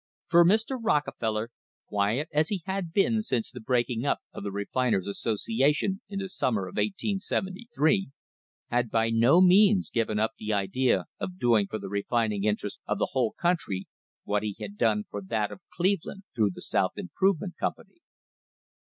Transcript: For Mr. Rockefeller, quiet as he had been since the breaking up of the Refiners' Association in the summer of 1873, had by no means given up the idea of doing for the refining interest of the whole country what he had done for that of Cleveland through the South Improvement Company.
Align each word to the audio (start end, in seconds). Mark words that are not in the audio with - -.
For 0.29 0.43
Mr. 0.43 0.79
Rockefeller, 0.81 1.51
quiet 1.87 2.27
as 2.33 2.49
he 2.49 2.63
had 2.65 2.91
been 2.91 3.21
since 3.21 3.51
the 3.51 3.59
breaking 3.59 4.03
up 4.03 4.17
of 4.33 4.41
the 4.43 4.51
Refiners' 4.51 5.05
Association 5.05 6.01
in 6.09 6.17
the 6.17 6.27
summer 6.27 6.63
of 6.63 6.77
1873, 6.77 8.09
had 8.71 8.89
by 8.89 9.11
no 9.11 9.41
means 9.41 9.91
given 9.91 10.17
up 10.17 10.31
the 10.39 10.53
idea 10.53 11.05
of 11.19 11.37
doing 11.37 11.67
for 11.67 11.77
the 11.77 11.87
refining 11.87 12.45
interest 12.45 12.79
of 12.87 12.97
the 12.97 13.09
whole 13.11 13.35
country 13.39 13.87
what 14.23 14.41
he 14.41 14.55
had 14.59 14.75
done 14.75 15.03
for 15.07 15.21
that 15.21 15.51
of 15.51 15.61
Cleveland 15.71 16.23
through 16.35 16.49
the 16.55 16.61
South 16.63 16.93
Improvement 16.97 17.53
Company. 17.59 17.99